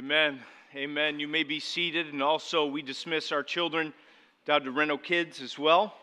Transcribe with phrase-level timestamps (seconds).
[0.00, 0.40] Amen.
[0.74, 1.20] Amen.
[1.20, 3.92] You may be seated, and also we dismiss our children
[4.46, 5.94] down to Reno Kids as well.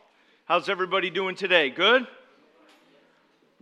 [0.45, 1.71] How's everybody doing today?
[1.71, 2.05] Good?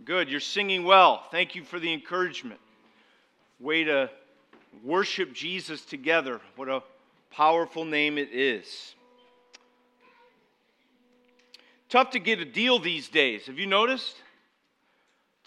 [0.04, 0.28] Good.
[0.28, 1.24] You're singing well.
[1.30, 2.60] Thank you for the encouragement.
[3.60, 4.10] Way to
[4.84, 6.42] worship Jesus together.
[6.56, 6.82] What a
[7.30, 8.94] powerful name it is.
[11.88, 13.46] Tough to get a deal these days.
[13.46, 14.16] Have you noticed?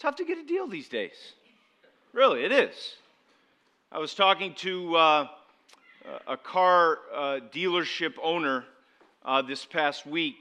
[0.00, 1.34] Tough to get a deal these days.
[2.12, 2.96] Really, it is.
[3.92, 5.28] I was talking to uh,
[6.28, 8.64] a car uh, dealership owner
[9.24, 10.36] uh, this past week,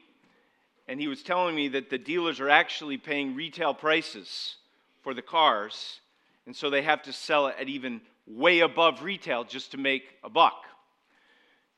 [0.88, 4.58] and he was telling me that the dealers are actually paying retail prices
[5.02, 6.00] for the cars,
[6.46, 10.04] and so they have to sell it at even way above retail just to make
[10.24, 10.66] a buck.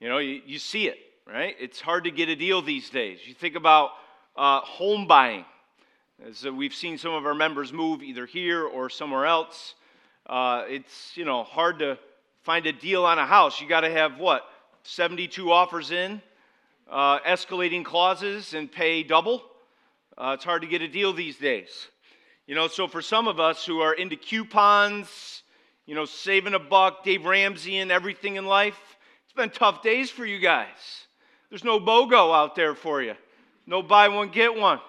[0.01, 1.55] You know, you, you see it, right?
[1.57, 3.19] It's hard to get a deal these days.
[3.25, 3.91] You think about
[4.35, 5.45] uh, home buying.
[6.27, 9.75] As uh, we've seen some of our members move either here or somewhere else,
[10.27, 11.97] uh, it's you know hard to
[12.43, 13.61] find a deal on a house.
[13.61, 14.43] You got to have what
[14.83, 16.21] 72 offers in,
[16.89, 19.43] uh, escalating clauses, and pay double.
[20.17, 21.87] Uh, it's hard to get a deal these days.
[22.47, 25.43] You know, so for some of us who are into coupons,
[25.85, 28.79] you know, saving a buck, Dave Ramsey, and everything in life,
[29.23, 30.67] it's been tough days for you guys.
[31.49, 33.15] There's no BOGO out there for you,
[33.65, 34.79] no buy one, get one.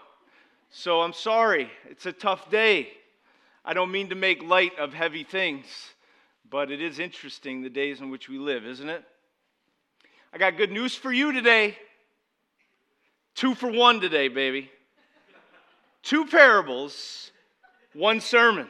[0.70, 2.88] So I'm sorry, it's a tough day.
[3.64, 5.66] I don't mean to make light of heavy things,
[6.50, 9.04] but it is interesting the days in which we live, isn't it?
[10.32, 11.76] I got good news for you today.
[13.34, 14.70] Two for one today, baby.
[16.02, 17.30] Two parables,
[17.92, 18.68] one sermon.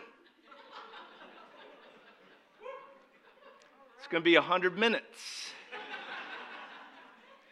[3.99, 5.51] It's going to be 100 minutes.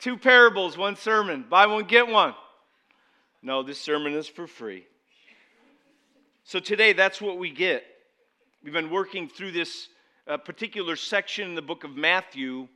[0.00, 1.44] Two parables, one sermon.
[1.48, 2.34] Buy one, get one.
[3.42, 4.86] No, this sermon is for free.
[6.50, 7.84] So today, that's what we get.
[8.64, 9.86] We've been working through this
[10.26, 12.66] uh, particular section in the book of Matthew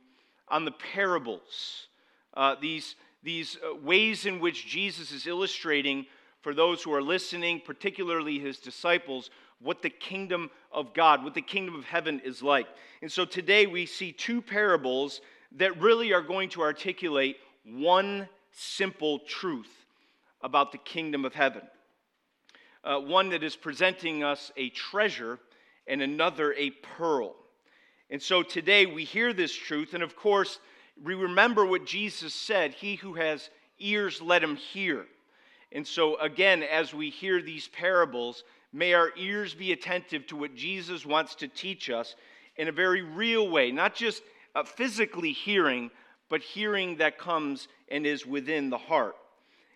[0.47, 1.87] on the parables,
[2.35, 6.05] uh, these, these uh, ways in which Jesus is illustrating
[6.39, 9.29] for those who are listening, particularly his disciples,
[9.59, 12.67] what the kingdom of God, what the kingdom of heaven is like.
[13.01, 15.19] And so today we see two parables
[15.57, 17.35] that really are going to articulate
[17.65, 19.85] one simple truth
[20.41, 21.63] about the kingdom of heaven
[22.85, 25.39] uh, one that is presenting us a treasure
[25.87, 27.35] and another a pearl.
[28.09, 30.59] And so today we hear this truth, and of course,
[31.03, 35.05] we remember what Jesus said He who has ears, let him hear.
[35.71, 40.55] And so, again, as we hear these parables, may our ears be attentive to what
[40.55, 42.15] Jesus wants to teach us
[42.55, 44.23] in a very real way, not just
[44.55, 45.91] uh, physically hearing,
[46.29, 49.15] but hearing that comes and is within the heart.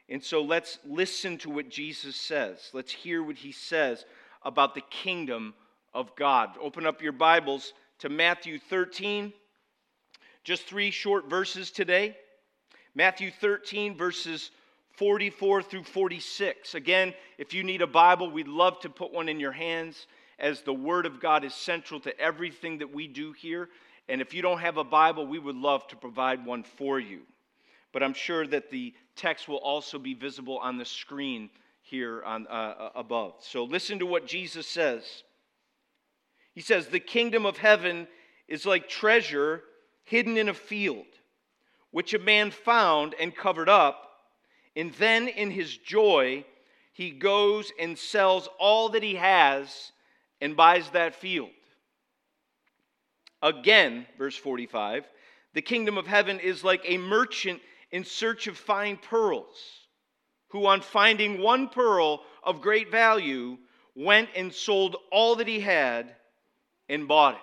[0.09, 2.71] And so let's listen to what Jesus says.
[2.73, 4.05] Let's hear what he says
[4.43, 5.53] about the kingdom
[5.93, 6.49] of God.
[6.59, 9.31] Open up your Bibles to Matthew 13.
[10.43, 12.17] Just three short verses today.
[12.95, 14.49] Matthew 13, verses
[14.93, 16.73] 44 through 46.
[16.73, 20.07] Again, if you need a Bible, we'd love to put one in your hands
[20.39, 23.69] as the Word of God is central to everything that we do here.
[24.07, 27.21] And if you don't have a Bible, we would love to provide one for you
[27.91, 31.49] but I'm sure that the text will also be visible on the screen
[31.81, 33.33] here on, uh, uh, above.
[33.41, 35.23] So listen to what Jesus says.
[36.53, 38.07] He says, The kingdom of heaven
[38.47, 39.63] is like treasure
[40.05, 41.05] hidden in a field,
[41.91, 44.05] which a man found and covered up,
[44.75, 46.45] and then in his joy,
[46.93, 49.91] he goes and sells all that he has
[50.41, 51.49] and buys that field.
[53.41, 55.05] Again, verse 45,
[55.53, 59.57] the kingdom of heaven is like a merchant in search of fine pearls,
[60.49, 63.57] who, on finding one pearl of great value,
[63.95, 66.15] went and sold all that he had
[66.87, 67.41] and bought it.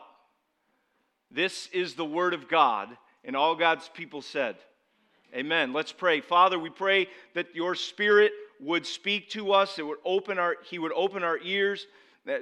[1.30, 4.56] This is the word of God, and all God's people said,
[5.34, 5.72] Amen.
[5.72, 6.20] Let's pray.
[6.20, 10.78] Father, we pray that your spirit would speak to us, it would open our, he
[10.78, 11.86] would open our ears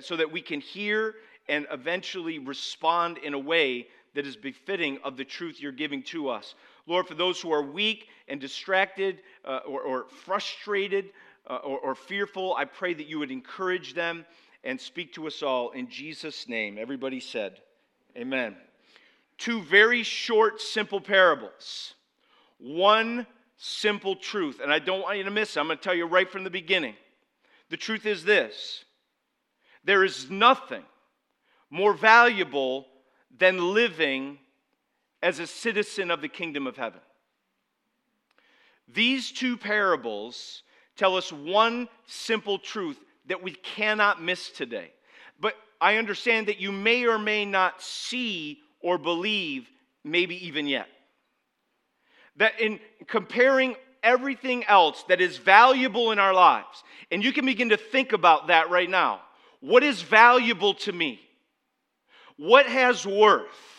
[0.01, 1.17] so that we can hear
[1.49, 6.29] and eventually respond in a way that is befitting of the truth you're giving to
[6.29, 6.55] us.
[6.87, 11.11] Lord, for those who are weak and distracted uh, or, or, frustrated
[11.49, 14.25] uh, or, or fearful, I pray that you would encourage them
[14.65, 16.79] and speak to us all in Jesus' name.
[16.79, 17.61] Everybody said,
[18.17, 18.57] Amen.
[19.39, 21.95] Two very short, simple parables.
[22.59, 23.27] One
[23.57, 25.61] simple truth, and I don't want you to miss it.
[25.61, 26.95] I'm going to tell you right from the beginning.
[27.71, 28.85] The truth is this
[29.85, 30.83] there is nothing
[31.71, 32.87] more valuable
[33.37, 34.39] than living
[35.25, 37.01] as a citizen of the kingdom of heaven.
[38.87, 40.63] These two parables
[40.97, 44.93] tell us one simple truth that we cannot miss today.
[45.41, 49.67] But I understand that you may or may not see or believe,
[50.05, 50.89] maybe even yet.
[52.37, 57.71] That in comparing everything else that is valuable in our lives, and you can begin
[57.71, 59.23] to think about that right now.
[59.61, 61.19] What is valuable to me?
[62.37, 63.74] What has worth?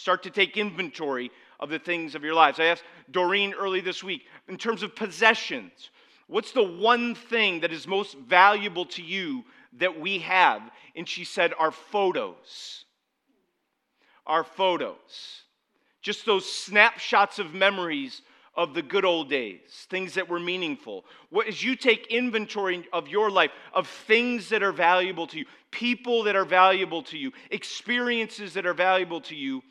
[0.00, 2.58] Start to take inventory of the things of your lives.
[2.58, 5.90] I asked Doreen early this week, in terms of possessions,
[6.26, 9.44] what's the one thing that is most valuable to you
[9.74, 10.62] that we have?
[10.96, 12.86] And she said, Our photos.
[14.26, 15.42] Our photos.
[16.00, 18.22] Just those snapshots of memories
[18.54, 21.04] of the good old days, things that were meaningful.
[21.28, 25.44] What, as you take inventory of your life, of things that are valuable to you,
[25.70, 29.62] people that are valuable to you, experiences that are valuable to you,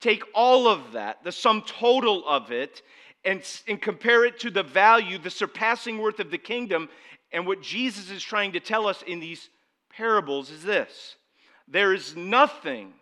[0.00, 2.82] take all of that, the sum total of it,
[3.24, 6.88] and, and compare it to the value, the surpassing worth of the kingdom.
[7.32, 9.50] And what Jesus is trying to tell us in these
[9.90, 11.16] parables is this
[11.66, 12.94] there is nothing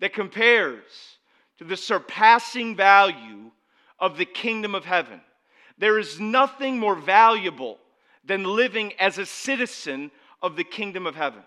[0.00, 1.18] that compares
[1.58, 3.50] to the surpassing value
[3.98, 5.20] of the kingdom of heaven.
[5.76, 7.78] There is nothing more valuable
[8.24, 10.10] than living as a citizen
[10.42, 11.42] of the kingdom of heaven.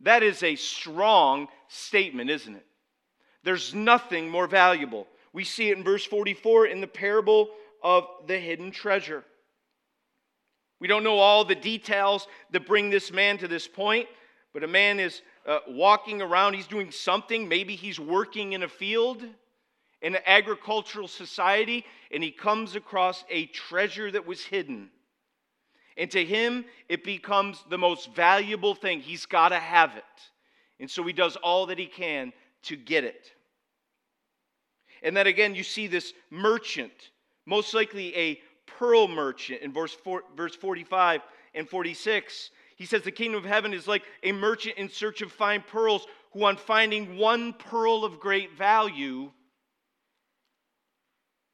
[0.00, 2.66] That is a strong statement, isn't it?
[3.48, 5.06] There's nothing more valuable.
[5.32, 7.48] We see it in verse 44 in the parable
[7.82, 9.24] of the hidden treasure.
[10.80, 14.06] We don't know all the details that bring this man to this point,
[14.52, 16.56] but a man is uh, walking around.
[16.56, 17.48] He's doing something.
[17.48, 19.22] Maybe he's working in a field,
[20.02, 24.90] in an agricultural society, and he comes across a treasure that was hidden.
[25.96, 29.00] And to him, it becomes the most valuable thing.
[29.00, 30.04] He's got to have it.
[30.78, 32.34] And so he does all that he can
[32.64, 33.32] to get it.
[35.02, 36.92] And then again, you see this merchant,
[37.46, 41.22] most likely a pearl merchant in verse, four, verse 45
[41.54, 42.50] and 46.
[42.76, 46.06] He says, The kingdom of heaven is like a merchant in search of fine pearls,
[46.32, 49.30] who, on finding one pearl of great value,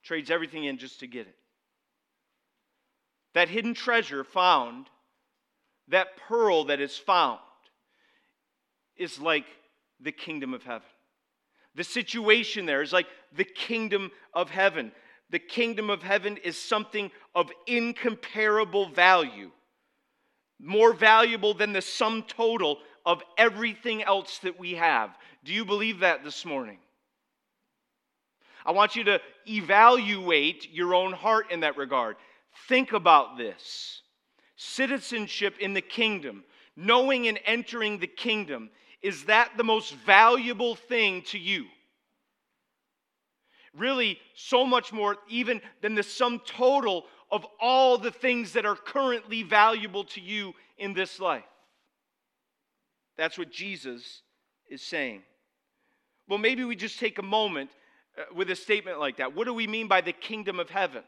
[0.02, 1.36] trades everything in just to get it.
[3.34, 4.86] That hidden treasure found,
[5.88, 7.40] that pearl that is found,
[8.96, 9.46] is like
[10.00, 10.86] the kingdom of heaven.
[11.74, 13.06] The situation there is like
[13.36, 14.92] the kingdom of heaven.
[15.30, 19.50] The kingdom of heaven is something of incomparable value,
[20.60, 25.10] more valuable than the sum total of everything else that we have.
[25.44, 26.78] Do you believe that this morning?
[28.64, 32.16] I want you to evaluate your own heart in that regard.
[32.68, 34.00] Think about this.
[34.56, 36.44] Citizenship in the kingdom,
[36.76, 38.70] knowing and entering the kingdom,
[39.04, 41.66] is that the most valuable thing to you?
[43.76, 48.74] Really, so much more even than the sum total of all the things that are
[48.74, 51.44] currently valuable to you in this life.
[53.18, 54.22] That's what Jesus
[54.70, 55.22] is saying.
[56.26, 57.68] Well, maybe we just take a moment
[58.16, 59.36] uh, with a statement like that.
[59.36, 61.02] What do we mean by the kingdom of heaven?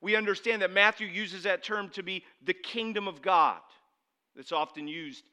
[0.00, 3.60] We understand that Matthew uses that term to be the kingdom of God.
[4.34, 5.24] That's often used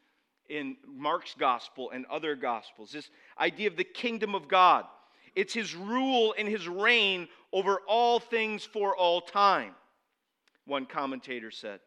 [0.50, 2.92] in Mark's gospel and other gospels.
[2.92, 3.10] This
[3.40, 4.86] idea of the kingdom of God.
[5.36, 9.74] It's his rule and his reign over all things for all time,
[10.66, 11.80] one commentator said.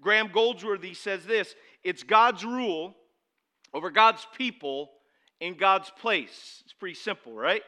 [0.00, 2.94] Graham Goldsworthy says this it's God's rule
[3.72, 4.90] over God's people
[5.40, 6.62] in God's place.
[6.64, 7.62] It's pretty simple, right?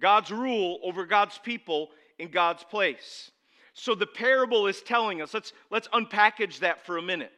[0.00, 3.30] God's rule over God's people in God's place.
[3.74, 7.32] So the parable is telling us, let's, let's unpackage that for a minute.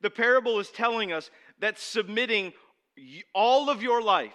[0.00, 1.30] The parable is telling us
[1.64, 2.52] that submitting
[3.34, 4.34] all of your life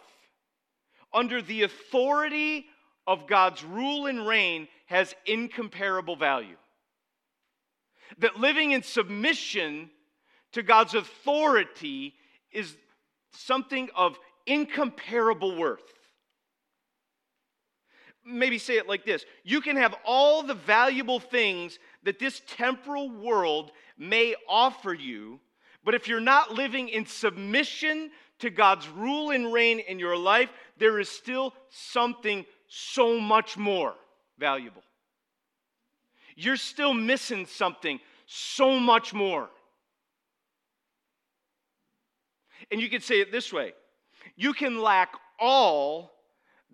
[1.13, 2.65] under the authority
[3.05, 6.55] of God's rule and reign has incomparable value.
[8.17, 9.91] That living in submission
[10.53, 12.15] to God's authority
[12.51, 12.75] is
[13.33, 14.17] something of
[14.47, 15.83] incomparable worth.
[18.25, 23.07] Maybe say it like this You can have all the valuable things that this temporal
[23.07, 23.69] world
[23.99, 25.39] may offer you
[25.89, 30.51] but if you're not living in submission to God's rule and reign in your life,
[30.77, 33.95] there is still something so much more
[34.37, 34.83] valuable.
[36.35, 39.49] You're still missing something so much more.
[42.69, 43.73] And you can say it this way
[44.35, 46.11] you can lack all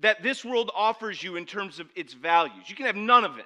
[0.02, 2.66] that this world offers you in terms of its values.
[2.70, 3.46] You can have none of it.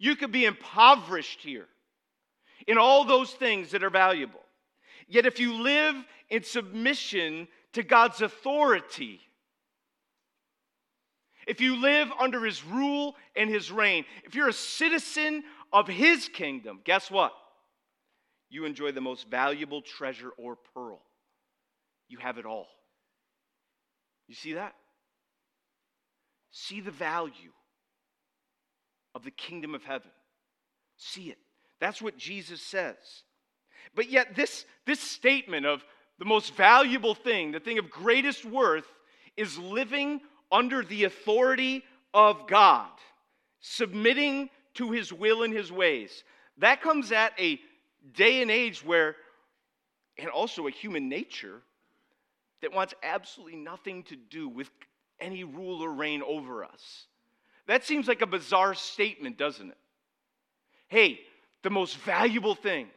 [0.00, 1.68] You could be impoverished here
[2.66, 4.40] in all those things that are valuable.
[5.10, 5.96] Yet, if you live
[6.30, 9.20] in submission to God's authority,
[11.48, 16.28] if you live under his rule and his reign, if you're a citizen of his
[16.28, 17.32] kingdom, guess what?
[18.50, 21.02] You enjoy the most valuable treasure or pearl.
[22.08, 22.68] You have it all.
[24.28, 24.74] You see that?
[26.52, 27.52] See the value
[29.16, 30.12] of the kingdom of heaven.
[30.96, 31.38] See it.
[31.80, 32.94] That's what Jesus says.
[33.94, 35.84] But yet, this, this statement of
[36.18, 38.86] the most valuable thing, the thing of greatest worth,
[39.36, 40.20] is living
[40.52, 41.82] under the authority
[42.12, 42.90] of God,
[43.60, 46.24] submitting to his will and his ways.
[46.58, 47.60] That comes at a
[48.14, 49.16] day and age where,
[50.18, 51.62] and also a human nature,
[52.60, 54.70] that wants absolutely nothing to do with
[55.20, 57.06] any rule or reign over us.
[57.66, 59.78] That seems like a bizarre statement, doesn't it?
[60.88, 61.20] Hey,
[61.62, 62.88] the most valuable thing,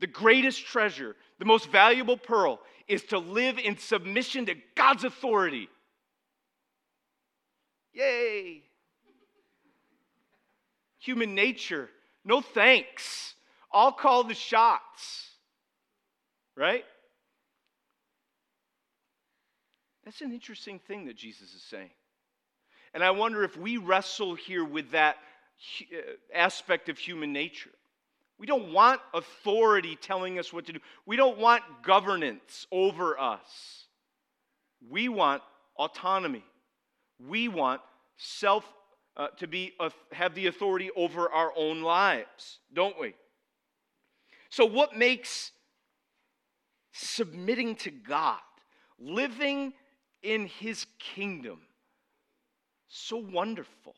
[0.00, 5.68] the greatest treasure, the most valuable pearl is to live in submission to God's authority.
[7.92, 8.62] Yay!
[10.98, 11.88] Human nature,
[12.24, 13.34] no thanks.
[13.72, 15.30] I'll call the shots.
[16.56, 16.84] Right?
[20.04, 21.90] That's an interesting thing that Jesus is saying.
[22.94, 25.16] And I wonder if we wrestle here with that
[25.92, 25.96] uh,
[26.34, 27.70] aspect of human nature.
[28.38, 30.78] We don't want authority telling us what to do.
[31.06, 33.86] We don't want governance over us.
[34.90, 35.42] We want
[35.78, 36.44] autonomy.
[37.18, 37.80] We want
[38.16, 38.64] self
[39.16, 43.14] uh, to be uh, have the authority over our own lives, don't we?
[44.50, 45.52] So what makes
[46.92, 48.38] submitting to God,
[48.98, 49.72] living
[50.22, 51.60] in his kingdom
[52.88, 53.94] so wonderful,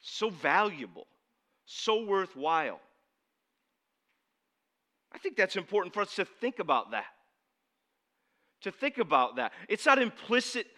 [0.00, 1.06] so valuable,
[1.64, 2.80] so worthwhile?
[5.18, 7.06] I think that's important for us to think about that.
[8.62, 9.50] To think about that.
[9.68, 10.68] It's not implicit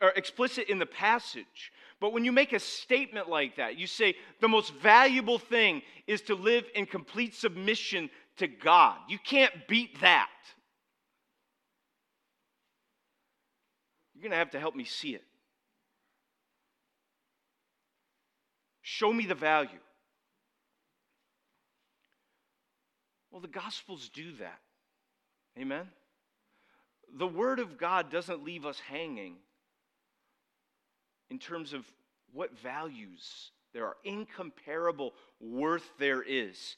[0.00, 4.14] or explicit in the passage, but when you make a statement like that, you say
[4.40, 8.96] the most valuable thing is to live in complete submission to God.
[9.06, 10.30] You can't beat that.
[14.14, 15.24] You're going to have to help me see it.
[18.80, 19.78] Show me the value.
[23.30, 24.60] Well, the Gospels do that.
[25.58, 25.88] Amen?
[27.16, 29.36] The Word of God doesn't leave us hanging
[31.30, 31.84] in terms of
[32.32, 36.76] what values there are, incomparable worth there is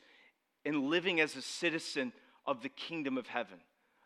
[0.64, 2.12] in living as a citizen
[2.47, 3.59] of the kingdom of heaven,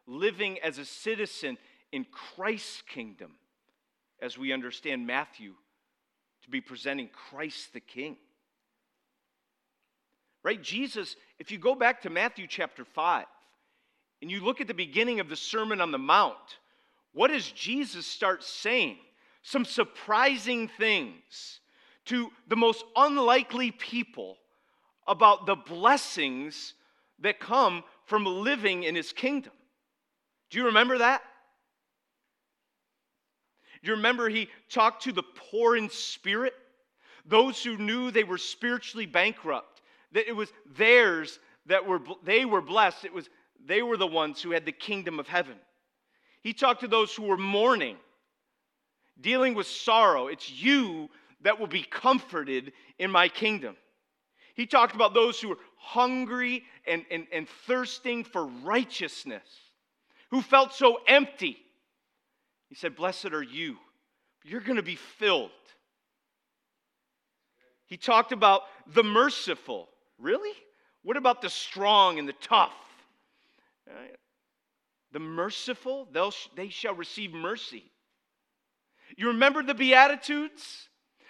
[0.07, 1.59] living as a citizen
[1.93, 3.33] in Christ's kingdom,
[4.21, 5.55] as we understand Matthew
[6.43, 8.17] to be presenting Christ the King.
[10.47, 10.63] Right?
[10.63, 13.27] Jesus, if you go back to Matthew chapter 5
[14.23, 16.37] and you look at the beginning of the Sermon on the Mount,
[17.13, 18.97] what does Jesus start saying?
[19.43, 21.59] Some surprising things
[22.05, 24.37] to the most unlikely people
[25.09, 26.75] about the blessings
[27.19, 29.53] that come from living in his kingdom.
[30.51, 31.23] Do you remember that?
[33.83, 36.55] You remember he talked to the poor in spirit?
[37.25, 39.76] Those who knew they were spiritually bankrupt
[40.17, 43.05] that it was theirs that were they were blessed.
[43.05, 43.29] It was
[43.67, 45.57] they were the ones who had the kingdom of heaven.
[46.41, 47.97] He talked to those who were mourning,
[49.21, 50.29] dealing with sorrow.
[50.29, 51.11] It's you
[51.43, 53.77] that will be comforted in my kingdom.
[54.55, 59.47] He talked about those who were hungry and, and, and thirsting for righteousness,
[60.31, 61.59] who felt so empty.
[62.71, 63.77] He said, Blessed are you.
[64.45, 65.51] You're going to be filled.
[67.85, 70.53] He talked about the merciful, Really?
[71.03, 72.75] What about the strong and the tough?
[73.89, 73.95] Uh,
[75.13, 76.09] the merciful,
[76.57, 77.91] they shall receive mercy.
[79.17, 80.89] You remember the Beatitudes?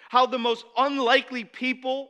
[0.09, 2.09] How the most unlikely people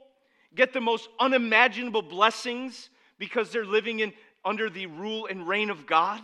[0.56, 4.14] get the most unimaginable blessings because they're living in,
[4.46, 6.22] under the rule and reign of God?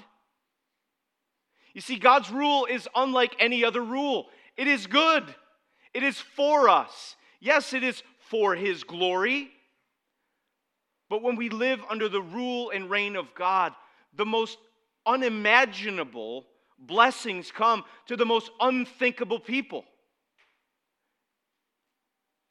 [1.73, 4.27] You see, God's rule is unlike any other rule.
[4.55, 5.23] It is good,
[5.93, 7.15] it is for us.
[7.39, 9.51] Yes, it is for His glory,
[11.13, 13.73] but when we live under the rule and reign of God,
[14.15, 14.57] the most
[15.05, 16.47] unimaginable
[16.79, 19.85] blessings come to the most unthinkable people.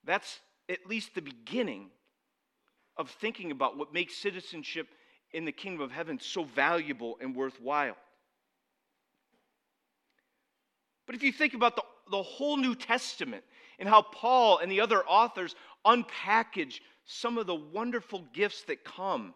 [0.04, 0.38] That's
[0.68, 1.90] at least the beginning
[2.96, 4.86] of thinking about what makes citizenship
[5.32, 7.96] in the kingdom of heaven so valuable and worthwhile.
[11.04, 13.42] But if you think about the, the whole New Testament
[13.80, 19.34] and how Paul and the other authors unpackage some of the wonderful gifts that come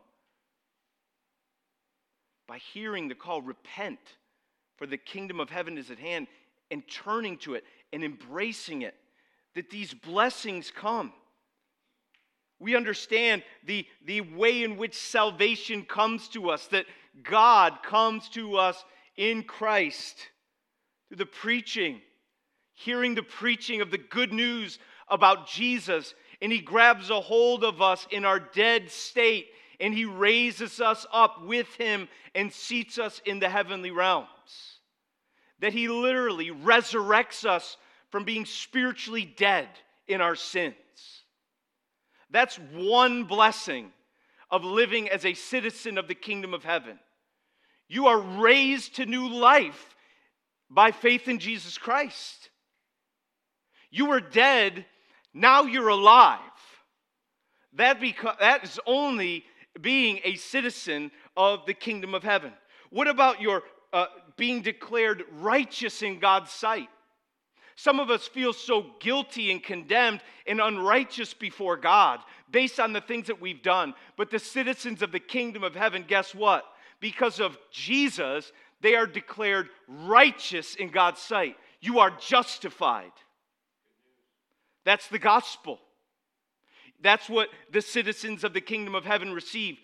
[2.47, 3.99] by hearing the call, repent,
[4.77, 6.29] for the kingdom of heaven is at hand,
[6.71, 8.95] and turning to it and embracing it,
[9.55, 11.13] that these blessings come.
[12.59, 16.87] We understand the, the way in which salvation comes to us, that
[17.23, 18.83] God comes to us
[19.17, 20.17] in Christ
[21.09, 22.01] through the preaching,
[22.75, 27.81] hearing the preaching of the good news about Jesus, and He grabs a hold of
[27.81, 29.49] us in our dead state
[29.81, 34.29] and He raises us up with Him and seats us in the heavenly realms.
[35.61, 37.77] That He literally resurrects us
[38.11, 39.69] from being spiritually dead
[40.07, 40.75] in our sins.
[42.31, 43.93] That's one blessing
[44.51, 46.99] of living as a citizen of the kingdom of heaven.
[47.89, 49.95] You are raised to new life
[50.71, 52.51] by faith in Jesus Christ.
[53.91, 54.85] You were dead,
[55.37, 56.41] now you're alive.
[57.75, 59.45] That, beca- that is only
[59.79, 62.53] being a citizen of the kingdom of heaven.
[62.89, 63.63] What about your
[63.93, 64.07] uh,
[64.39, 66.89] being declared righteous in God's sight?
[67.75, 73.03] Some of us feel so guilty and condemned and unrighteous before God based on the
[73.03, 73.93] things that we've done.
[74.17, 76.65] But the citizens of the kingdom of heaven, guess what?
[76.99, 78.51] Because of Jesus,
[78.81, 81.57] they are declared righteous in God's sight.
[81.83, 83.13] You are justified.
[84.87, 85.81] That's the gospel.
[87.03, 89.77] That's what the citizens of the kingdom of heaven receive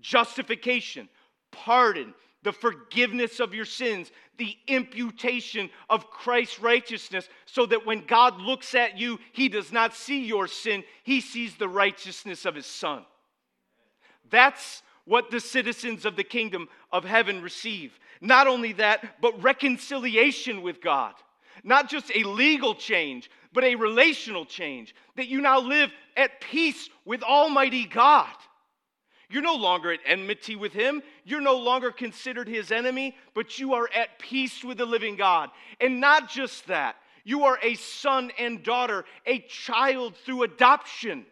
[0.00, 1.08] justification,
[1.50, 8.40] pardon, the forgiveness of your sins, the imputation of Christ's righteousness, so that when God
[8.40, 12.66] looks at you, he does not see your sin, he sees the righteousness of his
[12.66, 13.04] Son.
[14.30, 17.98] That's what the citizens of the kingdom of heaven receive.
[18.20, 21.14] Not only that, but reconciliation with God.
[21.64, 24.94] Not just a legal change, but a relational change.
[25.16, 28.28] That you now live at peace with Almighty God.
[29.28, 31.02] You're no longer at enmity with him.
[31.24, 35.50] You're no longer considered his enemy, but you are at peace with the living God.
[35.80, 41.24] And not just that, you are a son and daughter, a child through adoption.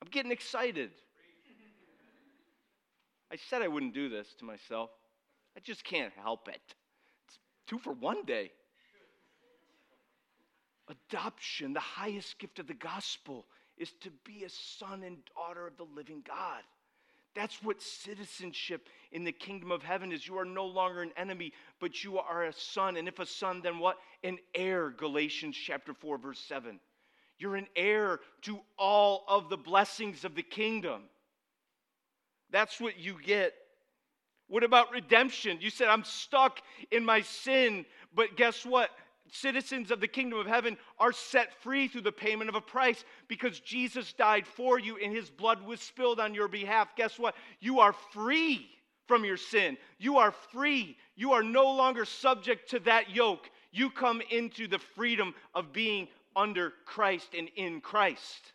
[0.00, 0.90] I'm getting excited.
[3.32, 4.90] I said I wouldn't do this to myself.
[5.56, 6.60] I just can't help it.
[7.66, 8.52] Two for one day.
[10.88, 15.76] Adoption, the highest gift of the gospel, is to be a son and daughter of
[15.76, 16.62] the living God.
[17.34, 20.26] That's what citizenship in the kingdom of heaven is.
[20.26, 22.96] You are no longer an enemy, but you are a son.
[22.96, 23.98] And if a son, then what?
[24.24, 26.80] An heir, Galatians chapter 4, verse 7.
[27.38, 31.02] You're an heir to all of the blessings of the kingdom.
[32.50, 33.52] That's what you get.
[34.48, 35.58] What about redemption?
[35.60, 38.90] You said, I'm stuck in my sin, but guess what?
[39.32, 43.04] citizens of the kingdom of heaven are set free through the payment of a price
[43.28, 46.94] because Jesus died for you and his blood was spilled on your behalf.
[46.96, 47.34] Guess what?
[47.60, 48.68] You are free
[49.06, 49.76] from your sin.
[49.98, 50.96] You are free.
[51.14, 53.50] You are no longer subject to that yoke.
[53.72, 58.52] You come into the freedom of being under Christ and in Christ.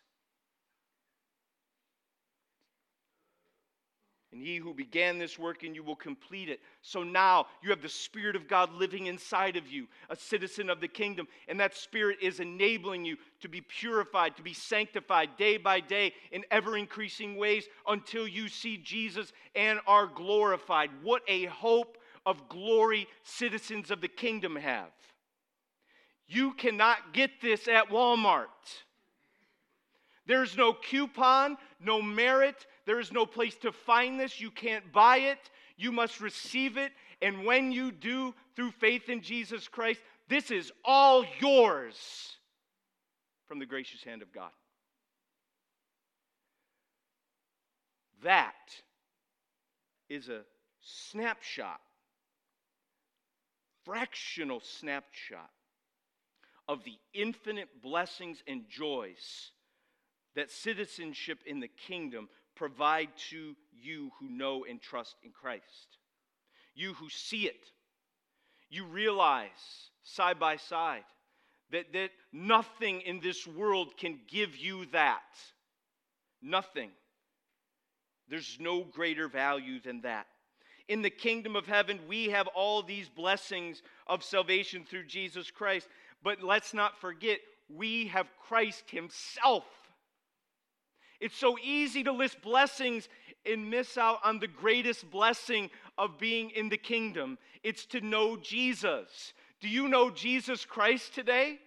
[4.32, 6.60] And he who began this work in you will complete it.
[6.80, 10.80] So now you have the Spirit of God living inside of you, a citizen of
[10.80, 11.28] the kingdom.
[11.48, 16.14] And that Spirit is enabling you to be purified, to be sanctified day by day
[16.30, 20.88] in ever increasing ways until you see Jesus and are glorified.
[21.02, 24.92] What a hope of glory citizens of the kingdom have.
[26.26, 28.46] You cannot get this at Walmart.
[30.24, 34.40] There's no coupon, no merit, there is no place to find this.
[34.40, 35.50] You can't buy it.
[35.76, 36.92] You must receive it.
[37.20, 42.36] And when you do, through faith in Jesus Christ, this is all yours
[43.46, 44.50] from the gracious hand of God.
[48.22, 48.54] That
[50.08, 50.40] is a
[50.80, 51.80] snapshot,
[53.84, 55.50] fractional snapshot
[56.68, 59.50] of the infinite blessings and joys
[60.34, 62.28] that citizenship in the kingdom
[62.62, 65.98] provide to you who know and trust in Christ.
[66.76, 67.66] You who see it,
[68.70, 69.48] you realize
[70.04, 71.02] side by side
[71.72, 75.24] that, that nothing in this world can give you that.
[76.40, 76.90] Nothing.
[78.28, 80.28] There's no greater value than that.
[80.86, 85.88] In the kingdom of heaven, we have all these blessings of salvation through Jesus Christ.
[86.22, 89.64] But let's not forget, we have Christ Himself
[91.22, 93.08] it's so easy to list blessings
[93.46, 97.38] and miss out on the greatest blessing of being in the kingdom.
[97.62, 99.32] It's to know Jesus.
[99.60, 101.60] Do you know Jesus Christ today?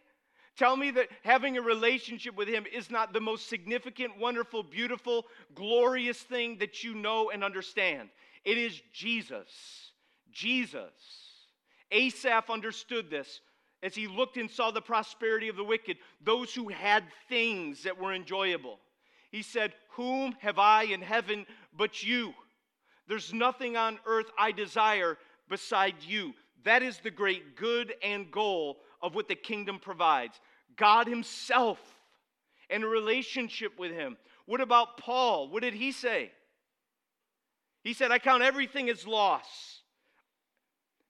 [0.57, 5.25] Tell me that having a relationship with Him is not the most significant, wonderful, beautiful,
[5.53, 8.09] glorious thing that you know and understand.
[8.43, 9.91] It is Jesus.
[10.33, 10.91] Jesus.
[11.91, 13.39] Asaph understood this
[13.83, 17.97] as he looked and saw the prosperity of the wicked, those who had things that
[17.97, 18.79] were enjoyable.
[19.35, 21.45] He said, Whom have I in heaven
[21.77, 22.33] but you?
[23.09, 25.17] There's nothing on earth I desire
[25.49, 26.33] beside you.
[26.63, 30.39] That is the great good and goal of what the kingdom provides
[30.77, 31.79] God Himself
[32.69, 34.15] and a relationship with Him.
[34.45, 35.49] What about Paul?
[35.49, 36.31] What did he say?
[37.83, 39.81] He said, I count everything as loss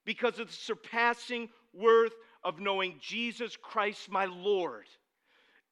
[0.04, 4.88] because of the surpassing worth of knowing Jesus Christ, my Lord.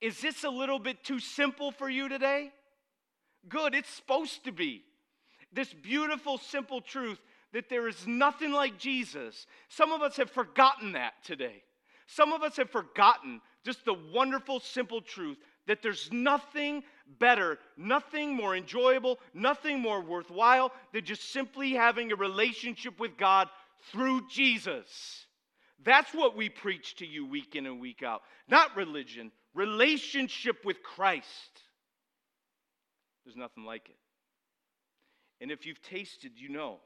[0.01, 2.51] Is this a little bit too simple for you today?
[3.47, 4.83] Good, it's supposed to be.
[5.51, 7.19] This beautiful, simple truth
[7.53, 9.45] that there is nothing like Jesus.
[9.69, 11.63] Some of us have forgotten that today.
[12.07, 16.83] Some of us have forgotten just the wonderful, simple truth that there's nothing
[17.19, 23.47] better, nothing more enjoyable, nothing more worthwhile than just simply having a relationship with God
[23.91, 25.25] through Jesus.
[25.83, 28.21] That's what we preach to you week in and week out.
[28.47, 31.27] Not religion, relationship with Christ.
[33.25, 33.97] There's nothing like it.
[35.41, 36.79] And if you've tasted, you know.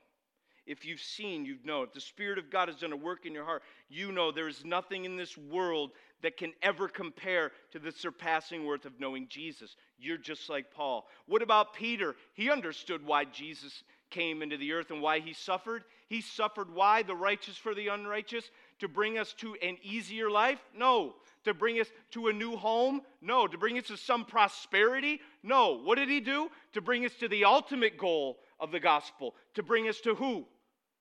[0.66, 1.84] If you've seen, you know.
[1.84, 4.50] If the Spirit of God has done a work in your heart, you know there
[4.50, 9.28] is nothing in this world that can ever compare to the surpassing worth of knowing
[9.30, 9.76] Jesus.
[9.98, 11.08] You're just like Paul.
[11.28, 12.16] What about Peter?
[12.34, 15.84] He understood why Jesus came into the earth and why he suffered.
[16.08, 17.04] He suffered why?
[17.04, 18.50] The righteous for the unrighteous?
[18.80, 20.60] To bring us to an easier life?
[20.76, 21.16] No.
[21.48, 23.02] To bring us to a new home?
[23.22, 23.48] No.
[23.48, 25.22] To bring us to some prosperity?
[25.44, 25.80] No.
[25.82, 26.50] What did he do?
[26.74, 29.34] To bring us to the ultimate goal of the gospel.
[29.56, 30.46] To bring us to who?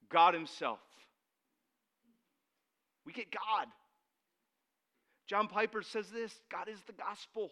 [0.08, 0.78] God Himself.
[3.04, 3.66] We get God.
[5.26, 7.50] John Piper says this God is the gospel.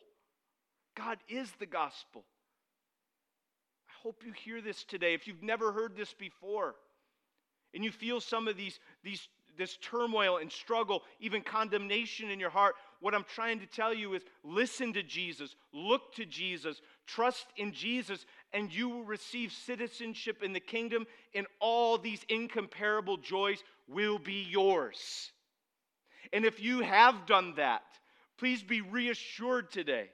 [0.96, 2.24] God is the gospel.
[3.88, 5.14] I hope you hear this today.
[5.14, 6.76] If you've never heard this before
[7.74, 9.26] and you feel some of these, these
[9.56, 14.14] this turmoil and struggle, even condemnation in your heart, what I'm trying to tell you
[14.14, 20.42] is listen to Jesus, look to Jesus, trust in Jesus, and you will receive citizenship
[20.42, 25.32] in the kingdom, and all these incomparable joys will be yours.
[26.32, 27.82] And if you have done that,
[28.38, 30.08] please be reassured today.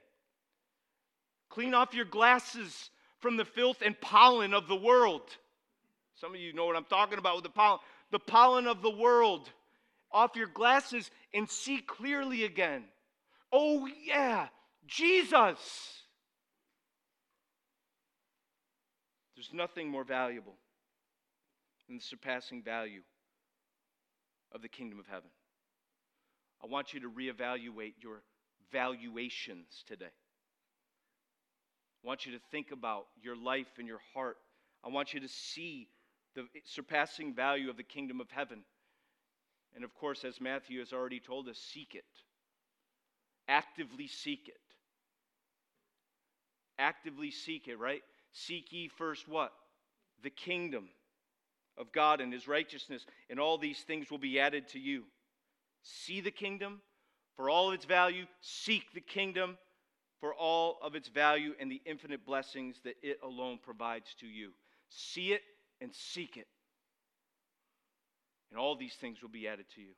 [1.49, 5.21] Clean off your glasses from the filth and pollen of the world.
[6.15, 7.79] Some of you know what I'm talking about with the pollen
[8.11, 9.49] the pollen of the world
[10.11, 12.83] off your glasses and see clearly again.
[13.51, 14.47] Oh, yeah,
[14.85, 15.57] Jesus.
[19.35, 20.55] There's nothing more valuable
[21.87, 23.01] than the surpassing value
[24.53, 25.29] of the kingdom of heaven.
[26.63, 28.21] I want you to reevaluate your
[28.71, 30.05] valuations today.
[32.03, 34.37] I want you to think about your life and your heart.
[34.83, 35.87] I want you to see
[36.35, 38.63] the surpassing value of the kingdom of heaven.
[39.75, 42.05] And of course, as Matthew has already told us, seek it.
[43.47, 44.55] Actively seek it.
[46.77, 48.01] Actively seek it, right?
[48.31, 49.51] Seek ye first what?
[50.23, 50.89] The kingdom
[51.77, 55.03] of God and his righteousness, and all these things will be added to you.
[55.83, 56.81] See the kingdom
[57.35, 59.57] for all of its value, seek the kingdom
[60.19, 64.51] for all of its value and the infinite blessings that it alone provides to you.
[64.89, 65.41] See it
[65.81, 66.47] and seek it.
[68.51, 69.93] And all these things will be added to you.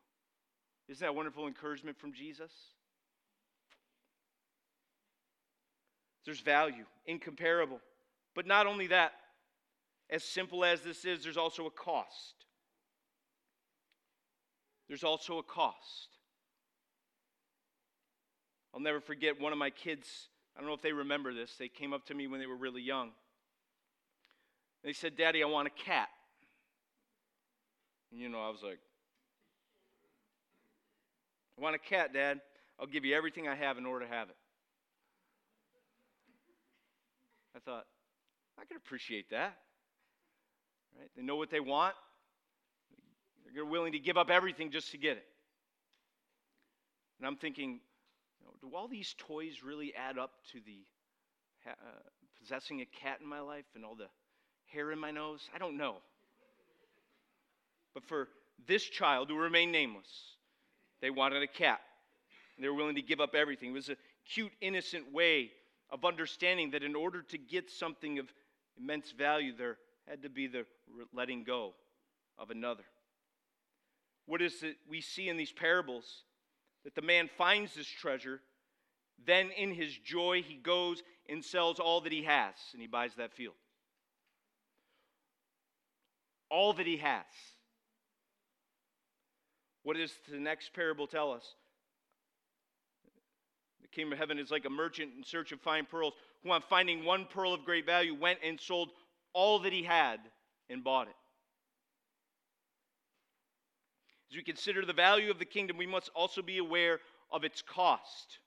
[0.88, 2.52] Isn't that wonderful encouragement from Jesus?
[6.26, 7.80] There's value, incomparable.
[8.36, 9.14] But not only that,
[10.10, 12.46] as simple as this is, there's also a cost.
[14.88, 16.10] There's also a cost.
[18.74, 20.08] I'll never forget one of my kids,
[20.56, 22.56] I don't know if they remember this, they came up to me when they were
[22.56, 23.12] really young.
[24.84, 26.10] They said, Daddy, I want a cat.
[28.12, 28.80] And you know, I was like,
[31.58, 32.42] I want a cat, Dad.
[32.80, 34.36] I'll give you everything I have in order to have it.
[37.56, 37.86] I thought,
[38.60, 39.56] I can appreciate that.
[40.98, 41.10] Right?
[41.16, 41.96] They know what they want.
[43.54, 45.26] They're willing to give up everything just to get it.
[47.20, 47.80] And I'm thinking,
[48.40, 50.80] you know, do all these toys really add up to the
[51.70, 51.74] uh,
[52.40, 54.08] possessing a cat in my life and all the
[54.74, 55.50] hair in my nose?
[55.54, 55.98] I don't know.
[57.94, 58.28] But for
[58.68, 60.08] this child who remained nameless,
[61.02, 61.82] they wanted a cat.
[62.60, 63.70] They were willing to give up everything.
[63.70, 63.98] It was a
[64.32, 65.52] cute, innocent way
[65.90, 68.32] of understanding that in order to get something of
[68.78, 70.66] immense value, there had to be the
[71.14, 71.74] letting go
[72.38, 72.84] of another.
[74.26, 76.24] What is it we see in these parables?
[76.84, 78.42] That the man finds this treasure,
[79.26, 83.16] then in his joy, he goes and sells all that he has, and he buys
[83.16, 83.56] that field
[86.54, 87.26] all that he has.
[89.82, 91.44] What does the next parable tell us?
[93.82, 96.14] The kingdom of heaven is like a merchant in search of fine pearls,
[96.44, 98.90] who, on finding one pearl of great value, went and sold
[99.34, 100.20] all that he had
[100.70, 101.16] and bought it.
[104.32, 107.00] As we consider the value of the kingdom, we must also be aware
[107.32, 108.40] of its cost.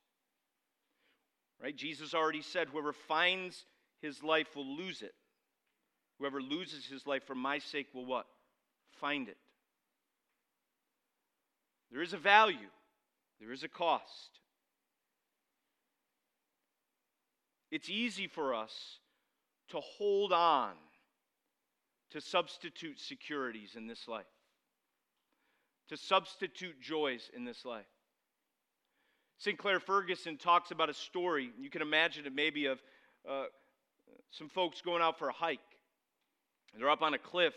[1.60, 1.76] Right?
[1.76, 3.64] Jesus already said, whoever finds
[4.00, 5.14] his life will lose it.
[6.18, 8.26] Whoever loses his life for my sake will what?
[9.00, 9.36] Find it.
[11.92, 12.70] There is a value,
[13.40, 14.40] there is a cost.
[17.70, 18.72] It's easy for us
[19.70, 20.72] to hold on
[22.10, 24.24] to substitute securities in this life,
[25.88, 27.84] to substitute joys in this life.
[29.38, 32.80] Sinclair Ferguson talks about a story, you can imagine it maybe of
[33.28, 33.44] uh,
[34.30, 35.58] some folks going out for a hike.
[36.76, 37.54] They're up on a cliff,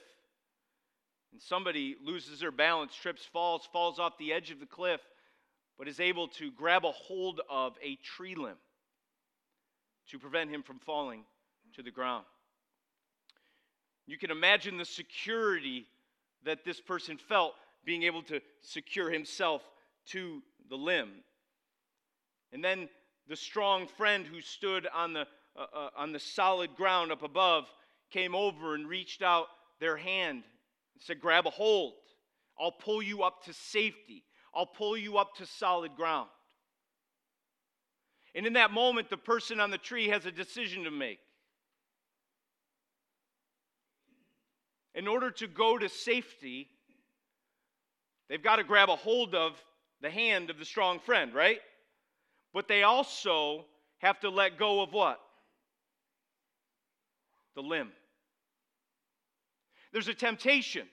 [1.32, 5.01] and somebody loses their balance, trips, falls, falls off the edge of the cliff,
[5.77, 8.58] but is able to grab a hold of a tree limb
[10.10, 11.23] to prevent him from falling
[11.75, 12.25] to the ground.
[14.08, 15.86] You can imagine the security
[16.43, 17.53] that this person felt
[17.86, 19.62] being able to secure himself
[20.08, 21.10] to the limb.
[22.51, 22.89] And then
[23.27, 27.65] the strong friend who stood on the, uh, uh, on the solid ground up above
[28.12, 29.48] came over and reached out
[29.80, 30.43] their hand
[30.93, 31.93] and said, Grab a hold.
[32.60, 36.30] I'll pull you up to safety, I'll pull you up to solid ground.
[38.36, 41.19] And in that moment, the person on the tree has a decision to make.
[44.93, 46.67] In order to go to safety,
[48.28, 49.54] they've got to grab a hold of
[50.02, 51.60] the hand of the strong friend, right?
[52.54, 53.65] But they also
[54.00, 55.19] have to let go of what?
[57.56, 57.91] The limb.
[59.91, 60.88] There's a temptation.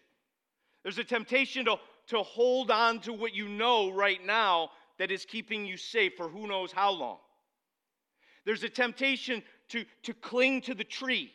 [0.82, 1.76] There's a temptation to,
[2.08, 6.28] to hold on to what you know right now that is keeping you safe for
[6.28, 7.18] who knows how long.
[8.44, 11.32] There's a temptation to, to cling to the tree.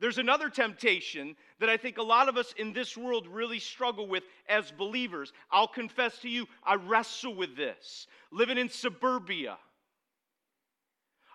[0.00, 4.06] There's another temptation that I think a lot of us in this world really struggle
[4.06, 5.32] with as believers.
[5.50, 8.06] I'll confess to you, I wrestle with this.
[8.30, 9.58] Living in suburbia,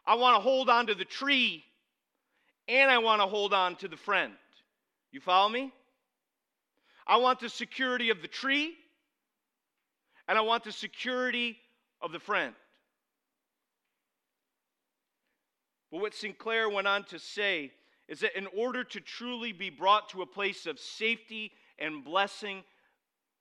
[0.06, 1.64] I want to hold on to the tree
[2.70, 4.34] and I want to hold on to the friend.
[5.14, 5.72] You follow me?
[7.06, 8.74] I want the security of the tree
[10.28, 11.58] and I want the security
[12.02, 12.56] of the friend.
[15.92, 17.72] But what Sinclair went on to say
[18.08, 22.64] is that in order to truly be brought to a place of safety and blessing,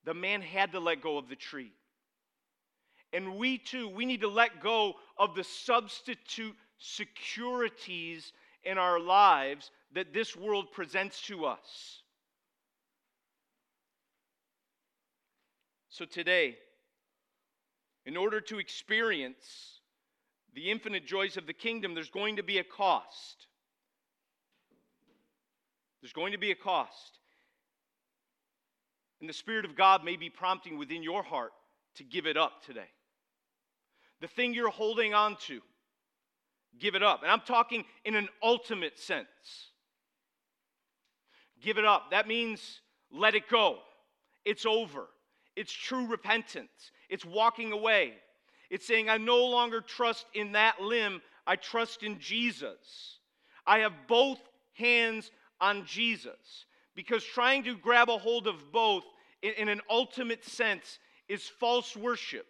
[0.04, 1.72] the man had to let go of the tree.
[3.14, 8.32] And we too, we need to let go of the substitute securities
[8.64, 12.02] in our lives that this world presents to us.
[15.88, 16.56] So today,
[18.06, 19.80] in order to experience
[20.54, 23.46] the infinite joys of the kingdom, there's going to be a cost.
[26.00, 27.18] There's going to be a cost.
[29.20, 31.52] And the Spirit of God may be prompting within your heart
[31.96, 32.88] to give it up today.
[34.20, 35.60] The thing you're holding on to,
[36.78, 37.22] give it up.
[37.22, 39.26] And I'm talking in an ultimate sense.
[41.60, 42.10] Give it up.
[42.10, 42.80] That means
[43.12, 43.78] let it go.
[44.44, 45.06] It's over.
[45.54, 46.90] It's true repentance.
[47.08, 48.14] It's walking away.
[48.70, 53.18] It's saying, I no longer trust in that limb, I trust in Jesus.
[53.66, 54.40] I have both
[54.74, 55.30] hands
[55.60, 56.64] on Jesus.
[56.94, 59.04] Because trying to grab a hold of both
[59.42, 62.46] in, in an ultimate sense is false worship.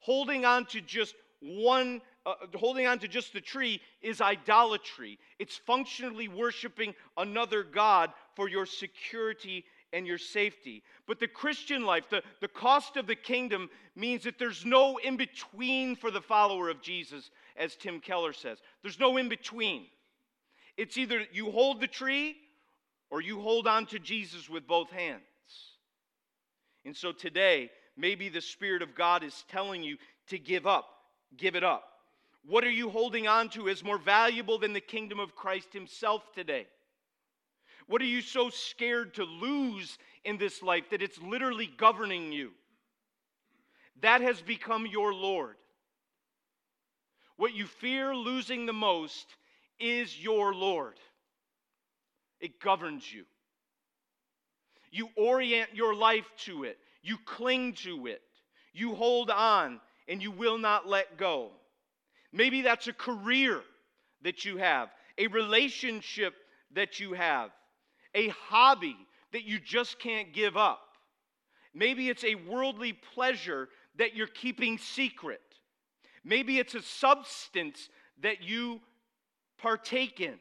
[0.00, 5.18] Holding on to just one uh, holding on to just the tree is idolatry.
[5.38, 10.82] It's functionally worshiping another God for your security and your safety.
[11.06, 15.16] But the Christian life, the, the cost of the kingdom, means that there's no in
[15.16, 18.58] between for the follower of Jesus, as Tim Keller says.
[18.82, 19.86] There's no in between.
[20.76, 22.36] It's either you hold the tree
[23.10, 25.22] or you hold on to Jesus with both hands.
[26.84, 29.96] And so today, maybe the Spirit of God is telling you
[30.28, 30.88] to give up,
[31.36, 31.84] give it up.
[32.46, 36.22] What are you holding on to as more valuable than the kingdom of Christ Himself
[36.32, 36.66] today?
[37.86, 42.52] What are you so scared to lose in this life that it's literally governing you?
[44.00, 45.56] That has become your Lord.
[47.36, 49.26] What you fear losing the most
[49.78, 50.98] is your Lord,
[52.40, 53.24] it governs you.
[54.92, 58.22] You orient your life to it, you cling to it,
[58.72, 61.52] you hold on, and you will not let go.
[62.32, 63.60] Maybe that's a career
[64.22, 66.34] that you have, a relationship
[66.72, 67.50] that you have,
[68.14, 68.96] a hobby
[69.32, 70.80] that you just can't give up.
[71.74, 75.40] Maybe it's a worldly pleasure that you're keeping secret.
[76.24, 77.88] Maybe it's a substance
[78.22, 78.80] that you
[79.58, 80.38] partake in.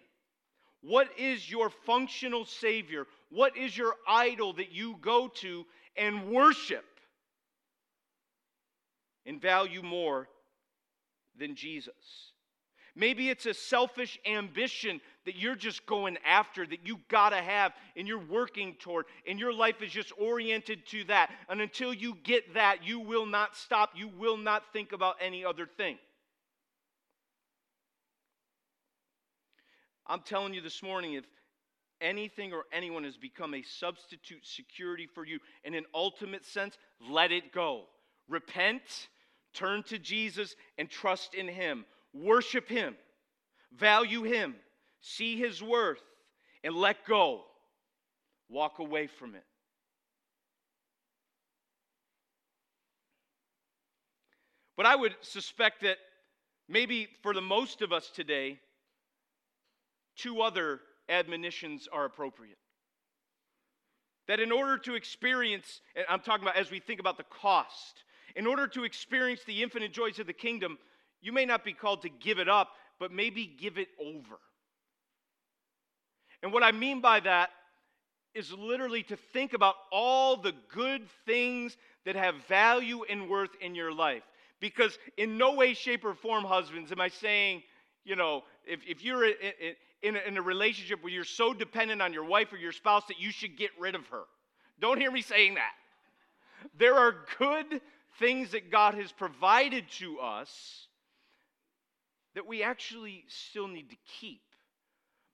[0.81, 3.05] What is your functional Savior?
[3.29, 5.65] What is your idol that you go to
[5.97, 6.85] and worship
[9.25, 10.27] and value more
[11.39, 12.33] than Jesus?
[12.95, 18.07] Maybe it's a selfish ambition that you're just going after, that you gotta have, and
[18.07, 21.31] you're working toward, and your life is just oriented to that.
[21.47, 23.91] And until you get that, you will not stop.
[23.95, 25.97] You will not think about any other thing.
[30.05, 31.25] I'm telling you this morning, if
[32.01, 36.77] anything or anyone has become a substitute security for you in an ultimate sense,
[37.09, 37.83] let it go.
[38.27, 39.07] Repent,
[39.59, 41.85] turn to Jesus, and trust in Him.
[42.13, 42.95] Worship Him,
[43.77, 44.55] value Him,
[45.01, 46.01] see His worth,
[46.63, 47.41] and let go.
[48.49, 49.43] Walk away from it.
[54.75, 55.97] But I would suspect that
[56.69, 58.59] maybe for the most of us today,
[60.15, 62.57] two other admonitions are appropriate.
[64.29, 68.03] That in order to experience, and I'm talking about as we think about the cost,
[68.39, 70.77] in order to experience the infinite joys of the kingdom,
[71.21, 74.39] you may not be called to give it up, but maybe give it over.
[76.41, 77.49] And what I mean by that
[78.33, 81.75] is literally to think about all the good things
[82.05, 84.23] that have value and worth in your life.
[84.61, 87.61] Because in no way, shape, or form, husbands, am I saying,
[88.05, 92.23] you know, if, if you're in, in, a, relationship where you're so dependent on your
[92.23, 94.23] wife or your spouse that you should get rid of her.
[94.79, 95.73] Don't hear me saying that.
[96.77, 97.81] There are good
[98.17, 100.87] things that God has provided to us
[102.35, 104.41] that we actually still need to keep.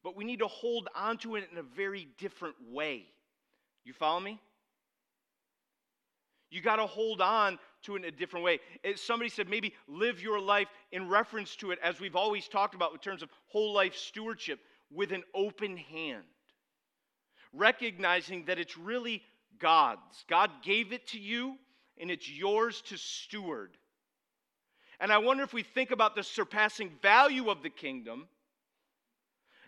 [0.04, 3.06] But we need to hold on to it in a very different way.
[3.84, 4.40] You follow me?
[6.52, 8.60] You got to hold on to it in a different way.
[8.96, 12.94] somebody said maybe live your life in reference to it, as we've always talked about
[12.94, 14.60] in terms of whole life stewardship,
[14.92, 16.24] with an open hand.
[17.52, 19.24] Recognizing that it's really
[19.60, 20.24] God's.
[20.30, 21.58] God gave it to you,
[22.00, 23.78] and it's yours to steward.
[25.00, 28.28] And I wonder if we think about the surpassing value of the kingdom,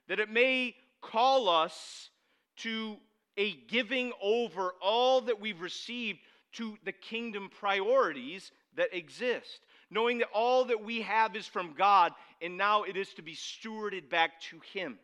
[0.07, 2.09] that it may call us
[2.57, 2.97] to
[3.37, 6.19] a giving over all that we've received
[6.53, 9.59] to the kingdom priorities that exist,
[9.91, 13.35] knowing that all that we have is from God and now it is to be
[13.35, 14.97] stewarded back to Him.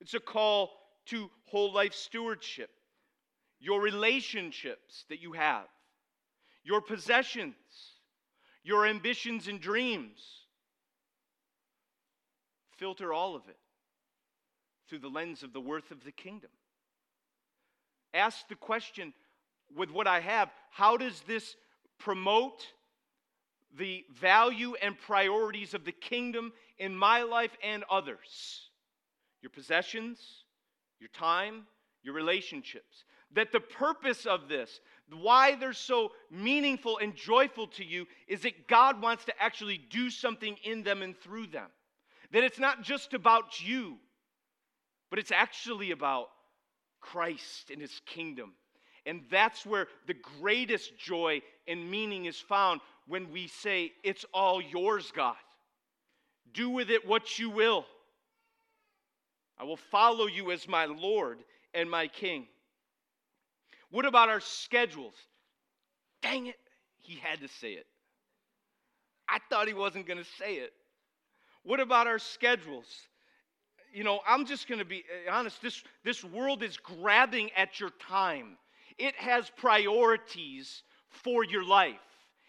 [0.00, 0.70] It's a call
[1.06, 2.70] to whole life stewardship,
[3.60, 5.66] your relationships that you have,
[6.66, 7.54] your possessions
[8.66, 10.18] your ambitions and dreams.
[12.76, 13.56] Filter all of it
[14.88, 16.50] through the lens of the worth of the kingdom.
[18.12, 19.14] Ask the question
[19.74, 21.54] with what I have how does this
[21.98, 22.66] promote
[23.78, 28.68] the value and priorities of the kingdom in my life and others?
[29.42, 30.18] Your possessions,
[30.98, 31.66] your time,
[32.02, 33.04] your relationships.
[33.32, 38.66] That the purpose of this, why they're so meaningful and joyful to you is that
[38.66, 41.68] God wants to actually do something in them and through them.
[42.32, 43.98] That it's not just about you,
[45.10, 46.28] but it's actually about
[47.00, 48.54] Christ and his kingdom.
[49.04, 54.60] And that's where the greatest joy and meaning is found when we say, It's all
[54.60, 55.36] yours, God.
[56.52, 57.86] Do with it what you will.
[59.58, 61.38] I will follow you as my Lord
[61.72, 62.48] and my King.
[63.90, 65.14] What about our schedules?
[66.22, 66.56] Dang it,
[67.02, 67.86] he had to say it.
[69.28, 70.72] I thought he wasn't going to say it.
[71.62, 72.86] What about our schedules?
[73.92, 75.60] You know, I'm just going to be uh, honest.
[75.62, 78.56] This, this world is grabbing at your time,
[78.98, 81.94] it has priorities for your life.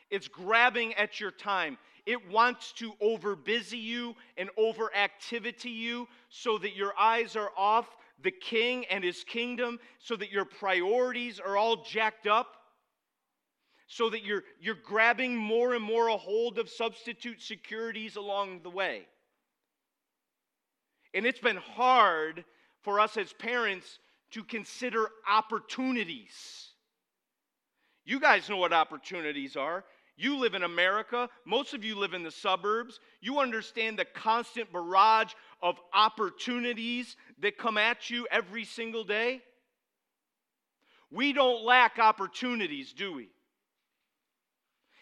[0.09, 1.77] It's grabbing at your time.
[2.05, 7.87] It wants to overbusy you and overactivity you so that your eyes are off
[8.21, 12.55] the king and his kingdom so that your priorities are all jacked up,
[13.87, 18.69] so that you're, you're grabbing more and more a hold of substitute securities along the
[18.69, 19.07] way.
[21.13, 22.43] And it's been hard
[22.81, 23.99] for us as parents
[24.31, 26.69] to consider opportunities.
[28.03, 29.83] You guys know what opportunities are.
[30.15, 31.29] You live in America.
[31.45, 32.99] Most of you live in the suburbs.
[33.21, 39.41] You understand the constant barrage of opportunities that come at you every single day.
[41.11, 43.29] We don't lack opportunities, do we?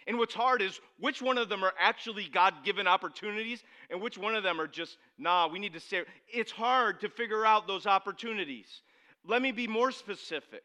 [0.07, 4.17] And what's hard is which one of them are actually God given opportunities and which
[4.17, 7.65] one of them are just, nah, we need to say It's hard to figure out
[7.65, 8.81] those opportunities.
[9.25, 10.63] Let me be more specific.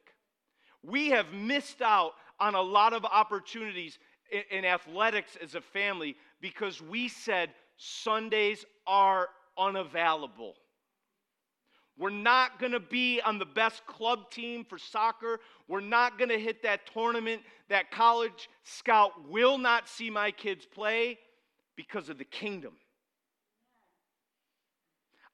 [0.83, 3.99] We have missed out on a lot of opportunities
[4.31, 9.29] in, in athletics as a family because we said Sundays are
[9.61, 10.55] unavailable.
[11.99, 15.39] We're not going to be on the best club team for soccer.
[15.69, 17.43] We're not going to hit that tournament.
[17.69, 21.19] That college scout will not see my kids play
[21.77, 22.73] because of the kingdom.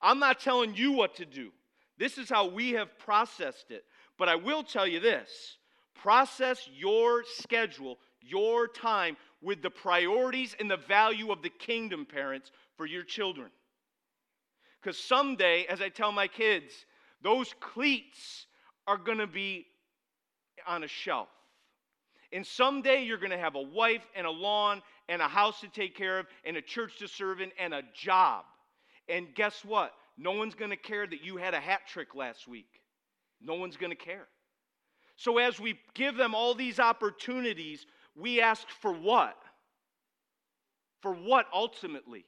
[0.02, 1.50] I'm not telling you what to do.
[1.98, 3.84] This is how we have processed it.
[4.18, 5.58] But I will tell you this
[5.94, 12.50] process your schedule, your time with the priorities and the value of the kingdom, parents,
[12.76, 13.50] for your children.
[14.86, 16.72] Because someday, as I tell my kids,
[17.20, 18.46] those cleats
[18.86, 19.66] are going to be
[20.64, 21.26] on a shelf.
[22.32, 25.68] And someday you're going to have a wife and a lawn and a house to
[25.68, 28.44] take care of and a church to serve in and a job.
[29.08, 29.90] And guess what?
[30.16, 32.80] No one's going to care that you had a hat trick last week.
[33.42, 34.28] No one's going to care.
[35.16, 39.36] So, as we give them all these opportunities, we ask for what?
[41.02, 42.24] For what ultimately?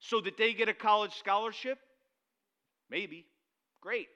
[0.00, 1.78] So that they get a college scholarship?
[2.90, 3.26] Maybe.
[3.80, 4.08] Great.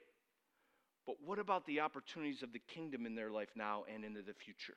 [1.05, 4.33] But what about the opportunities of the kingdom in their life now and into the
[4.33, 4.75] future?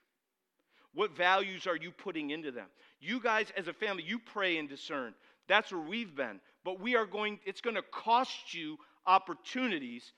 [0.95, 2.67] What values are you putting into them?
[3.01, 5.15] You guys, as a family, you pray and discern.
[5.47, 6.41] That's where we've been.
[6.65, 10.13] But we are going, it's going to cost you opportunities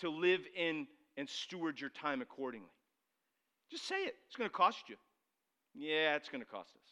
[0.00, 2.66] to live in and steward your time accordingly.
[3.70, 4.14] Just say it.
[4.26, 4.96] It's going to cost you.
[5.74, 6.88] Yeah, it's going to cost us.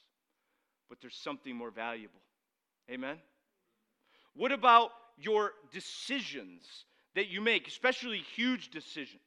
[0.88, 2.20] But there's something more valuable.
[2.90, 3.16] Amen?
[4.34, 9.20] What about your decisions that you make, especially huge decisions?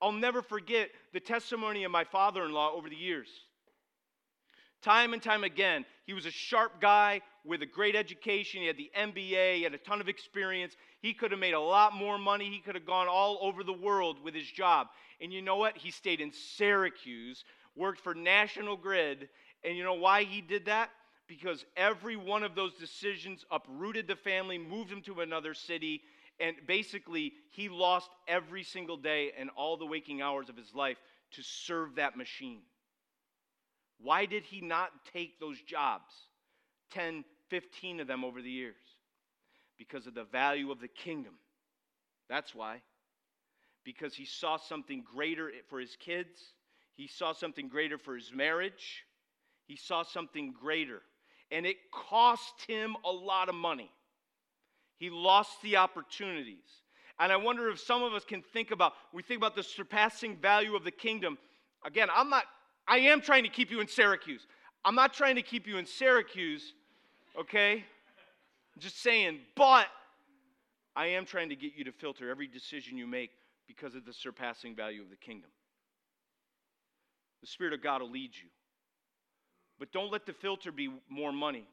[0.00, 3.28] I'll never forget the testimony of my father in law over the years.
[4.82, 8.62] Time and time again, he was a sharp guy with a great education.
[8.62, 10.74] He had the MBA, he had a ton of experience.
[11.00, 12.50] He could have made a lot more money.
[12.50, 14.88] He could have gone all over the world with his job.
[15.20, 15.78] And you know what?
[15.78, 17.44] He stayed in Syracuse,
[17.76, 19.28] worked for National Grid.
[19.62, 20.90] And you know why he did that?
[21.40, 26.02] Because every one of those decisions uprooted the family, moved him to another city,
[26.38, 30.98] and basically he lost every single day and all the waking hours of his life
[31.30, 32.60] to serve that machine.
[33.98, 36.12] Why did he not take those jobs?
[36.90, 38.74] 10, 15 of them over the years.
[39.78, 41.32] Because of the value of the kingdom.
[42.28, 42.82] That's why.
[43.84, 46.38] Because he saw something greater for his kids,
[46.94, 49.06] he saw something greater for his marriage,
[49.64, 51.00] he saw something greater.
[51.52, 53.90] And it cost him a lot of money.
[54.96, 56.64] He lost the opportunities.
[57.20, 60.36] And I wonder if some of us can think about, we think about the surpassing
[60.36, 61.38] value of the kingdom.
[61.84, 62.44] Again, I'm not
[62.86, 64.46] I am trying to keep you in Syracuse.
[64.84, 66.74] I'm not trying to keep you in Syracuse,
[67.38, 67.84] okay?
[68.78, 69.86] Just saying, but
[70.96, 73.30] I am trying to get you to filter every decision you make
[73.66, 75.50] because of the surpassing value of the kingdom.
[77.40, 78.48] The Spirit of God will lead you.
[79.82, 81.66] But don't let the filter be more money.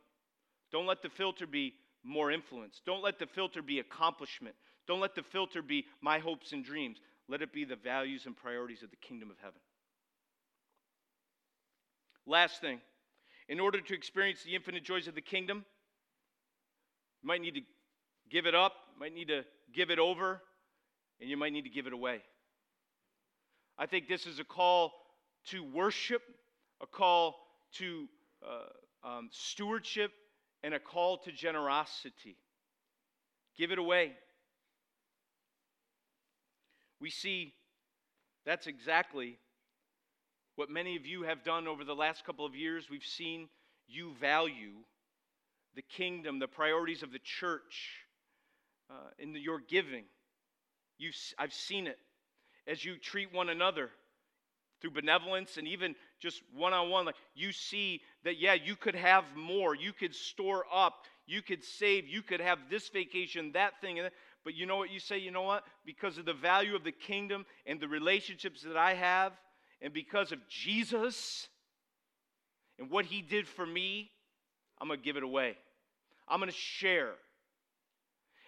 [0.71, 2.81] Don't let the filter be more influence.
[2.83, 4.55] Don't let the filter be accomplishment.
[4.87, 6.97] Don't let the filter be my hopes and dreams.
[7.27, 9.59] Let it be the values and priorities of the kingdom of heaven.
[12.25, 12.81] Last thing,
[13.47, 15.63] in order to experience the infinite joys of the kingdom,
[17.21, 17.61] you might need to
[18.31, 20.41] give it up, you might need to give it over,
[21.21, 22.23] and you might need to give it away.
[23.77, 24.93] I think this is a call
[25.49, 26.23] to worship,
[26.81, 27.35] a call
[27.73, 28.07] to
[28.45, 30.11] uh, um, stewardship,
[30.63, 32.37] and a call to generosity.
[33.57, 34.11] Give it away.
[36.99, 37.53] We see
[38.45, 39.37] that's exactly
[40.55, 42.89] what many of you have done over the last couple of years.
[42.89, 43.47] We've seen
[43.87, 44.73] you value
[45.75, 48.05] the kingdom, the priorities of the church
[48.89, 50.03] uh, in the, your giving.
[50.97, 51.97] you I've seen it
[52.67, 53.89] as you treat one another
[54.81, 57.05] through benevolence and even just one on one.
[57.05, 61.63] Like you see that, yeah, you could have more, you could store up, you could
[61.63, 63.99] save, you could have this vacation, that thing.
[64.43, 65.17] But you know what you say?
[65.17, 65.63] You know what?
[65.85, 69.33] Because of the value of the kingdom and the relationships that I have,
[69.81, 71.47] and because of Jesus
[72.77, 74.11] and what he did for me,
[74.79, 75.57] I'm going to give it away.
[76.27, 77.11] I'm going to share.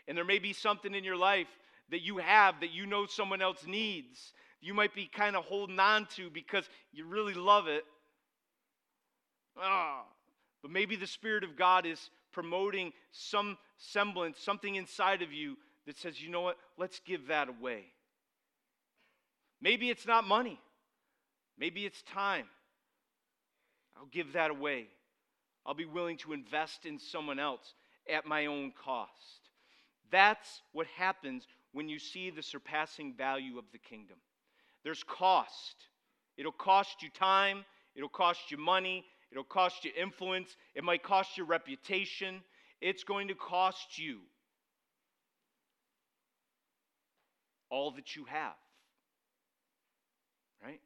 [0.08, 1.48] And there may be something in your life
[1.90, 4.34] that you have that you know someone else needs.
[4.62, 7.84] You might be kind of holding on to because you really love it.
[9.58, 10.04] Ah,
[10.62, 15.98] but maybe the Spirit of God is promoting some semblance, something inside of you that
[15.98, 17.86] says, you know what, let's give that away.
[19.62, 20.60] Maybe it's not money.
[21.58, 22.46] Maybe it's time.
[23.98, 24.88] I'll give that away.
[25.66, 27.74] I'll be willing to invest in someone else
[28.12, 29.50] at my own cost.
[30.12, 34.18] That's what happens when you see the surpassing value of the kingdom.
[34.84, 35.76] There's cost.
[36.38, 37.66] It'll cost you time,
[37.96, 42.42] it'll cost you money, it'll cost you influence, it might cost you reputation.
[42.80, 44.22] It's going to cost you.
[47.72, 48.54] all that you have.
[50.64, 50.82] Right?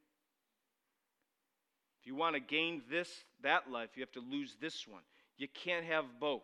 [2.00, 3.10] If you want to gain this,
[3.44, 5.02] that life, you have to lose this one.
[5.38, 6.44] You can't have both.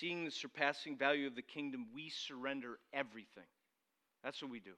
[0.00, 3.48] Seeing the surpassing value of the kingdom, we surrender everything.
[4.22, 4.72] That's what we do.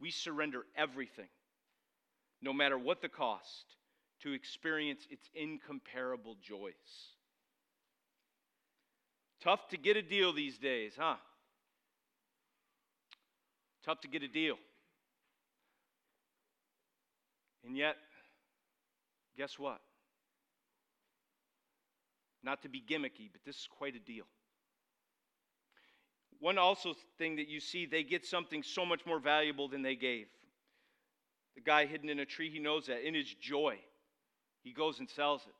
[0.00, 1.28] We surrender everything,
[2.42, 3.64] no matter what the cost,
[4.22, 6.72] to experience its incomparable joys.
[9.40, 11.16] Tough to get a deal these days, huh?
[13.84, 14.56] Tough to get a deal.
[17.64, 17.96] And yet,
[19.36, 19.80] guess what?
[22.44, 24.26] Not to be gimmicky, but this is quite a deal.
[26.40, 29.96] One also thing that you see, they get something so much more valuable than they
[29.96, 30.26] gave.
[31.54, 33.06] The guy hidden in a tree, he knows that.
[33.06, 33.78] In his joy,
[34.62, 35.54] he goes and sells it.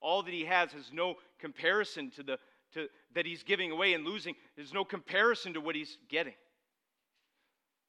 [0.00, 2.38] All that he has has no comparison to the
[2.74, 4.34] to, that he's giving away and losing.
[4.54, 6.34] There's no comparison to what he's getting.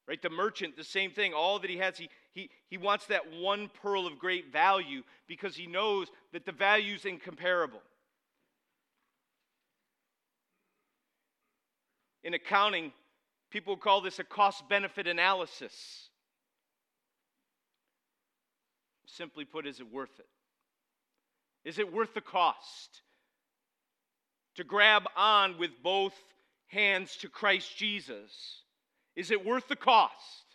[0.07, 0.21] Right?
[0.21, 1.33] The merchant, the same thing.
[1.33, 5.55] All that he has, he, he, he wants that one pearl of great value because
[5.55, 7.81] he knows that the value is incomparable.
[12.23, 12.91] In accounting,
[13.49, 16.09] people call this a cost benefit analysis.
[19.05, 20.27] Simply put, is it worth it?
[21.65, 23.01] Is it worth the cost
[24.55, 26.13] to grab on with both
[26.67, 28.63] hands to Christ Jesus?
[29.15, 30.45] Is it worth the cost?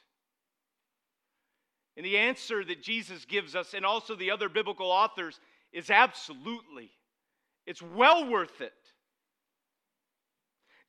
[1.97, 5.39] And the answer that Jesus gives us, and also the other biblical authors,
[5.73, 6.91] is absolutely.
[7.67, 8.73] It's well worth it.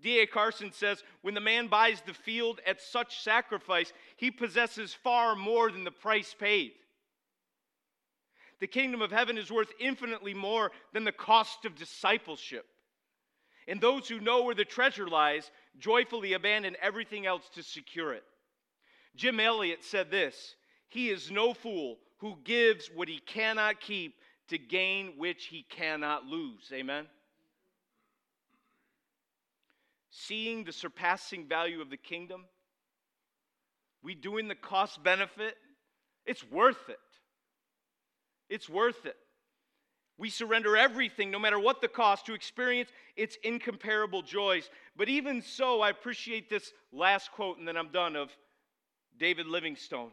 [0.05, 0.27] D.A.
[0.27, 5.71] Carson says when the man buys the field at such sacrifice, he possesses far more
[5.71, 6.73] than the price paid.
[8.59, 12.67] The kingdom of heaven is worth infinitely more than the cost of discipleship.
[13.67, 15.49] And those who know where the treasure lies
[15.79, 18.23] joyfully abandon everything else to secure it.
[19.15, 20.53] Jim Elliot said this
[20.87, 24.13] He is no fool who gives what he cannot keep
[24.49, 26.69] to gain which he cannot lose.
[26.71, 27.07] Amen?
[30.17, 32.45] Seeing the surpassing value of the kingdom,
[34.01, 35.55] we doing the cost benefit,
[36.25, 36.97] it's worth it.
[38.49, 39.17] It's worth it.
[40.17, 44.69] We surrender everything, no matter what the cost, to experience its incomparable joys.
[44.95, 48.29] But even so, I appreciate this last quote, and then I'm done, of
[49.19, 50.11] David Livingstone,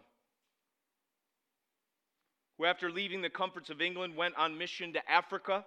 [2.58, 5.64] who, after leaving the comforts of England, went on mission to Africa.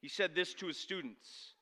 [0.00, 1.52] He said this to his students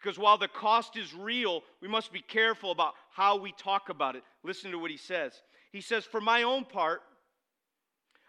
[0.00, 4.16] because while the cost is real, we must be careful about how we talk about
[4.16, 4.22] it.
[4.42, 5.32] Listen to what he says.
[5.72, 7.02] He says, For my own part,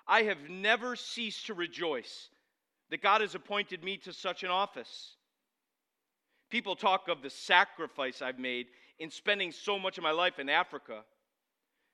[0.08, 2.30] I have never ceased to rejoice
[2.90, 5.16] that God has appointed me to such an office.
[6.50, 8.68] People talk of the sacrifice I've made
[9.00, 11.04] in spending so much of my life in Africa.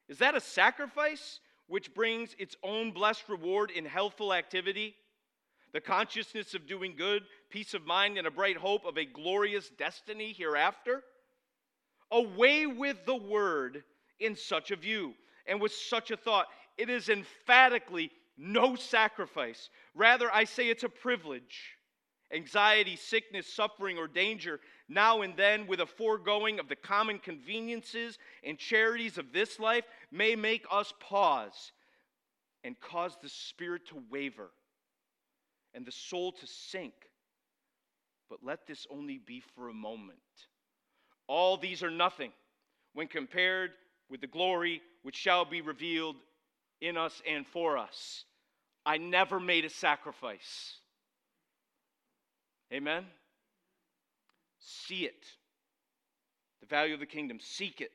[0.09, 4.95] Is that a sacrifice which brings its own blessed reward in healthful activity?
[5.77, 7.21] The consciousness of doing good,
[7.51, 11.03] peace of mind, and a bright hope of a glorious destiny hereafter?
[12.09, 13.83] Away with the word
[14.19, 15.13] in such a view
[15.45, 16.47] and with such a thought.
[16.79, 18.09] It is emphatically
[18.39, 19.69] no sacrifice.
[19.93, 21.75] Rather, I say it's a privilege.
[22.33, 24.59] Anxiety, sickness, suffering, or danger,
[24.89, 29.85] now and then, with a foregoing of the common conveniences and charities of this life,
[30.11, 31.71] may make us pause
[32.63, 34.49] and cause the spirit to waver
[35.73, 36.93] and the soul to sink.
[38.29, 40.17] But let this only be for a moment.
[41.27, 42.31] All these are nothing
[42.93, 43.71] when compared
[44.09, 46.15] with the glory which shall be revealed
[46.81, 48.25] in us and for us.
[48.85, 50.75] I never made a sacrifice.
[52.71, 53.05] Amen?
[54.59, 55.25] See it.
[56.61, 57.39] The value of the kingdom.
[57.41, 57.91] Seek it.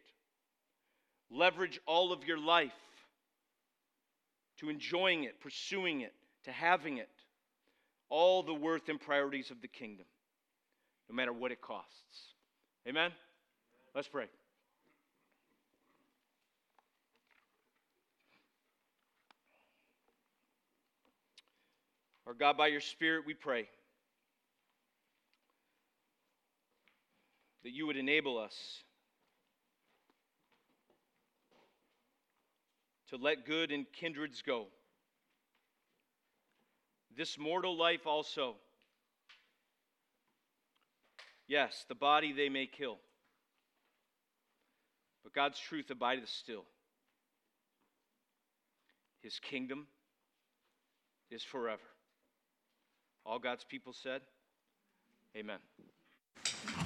[1.31, 2.73] Leverage all of your life
[4.59, 6.13] to enjoying it, pursuing it,
[6.45, 7.09] to having it.
[8.15, 10.05] All the worth and priorities of the kingdom,
[11.09, 12.35] no matter what it costs.
[12.87, 13.11] Amen?
[13.95, 14.27] Let's pray.
[22.27, 23.67] Our God, by your Spirit, we pray
[27.65, 28.83] that you would enable us
[33.09, 34.67] to let good and kindreds go.
[37.17, 38.55] This mortal life also.
[41.47, 42.97] Yes, the body they may kill,
[45.23, 46.65] but God's truth abideth still.
[49.21, 49.87] His kingdom
[51.31, 51.83] is forever.
[53.27, 54.23] All God's people said,
[55.37, 55.59] Amen.